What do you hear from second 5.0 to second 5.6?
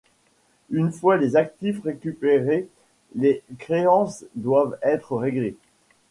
réglées.